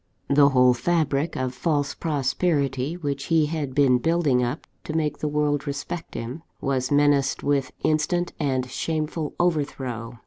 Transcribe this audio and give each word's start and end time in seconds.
The 0.31 0.49
whole 0.49 0.73
fabric 0.73 1.35
of 1.35 1.53
false 1.53 1.93
prosperity 1.93 2.97
which 2.97 3.25
he 3.25 3.45
had 3.45 3.75
been 3.75 3.99
building 3.99 4.41
up 4.41 4.65
to 4.85 4.93
make 4.93 5.19
the 5.19 5.27
world 5.27 5.67
respect 5.67 6.15
him, 6.15 6.41
was 6.59 6.89
menaced 6.89 7.43
with 7.43 7.71
instant 7.83 8.33
and 8.39 8.67
shameful 8.67 9.35
overthrow. 9.39 10.17